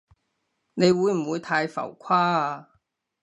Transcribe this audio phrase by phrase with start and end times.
[0.73, 2.69] 你會唔會太浮誇啊？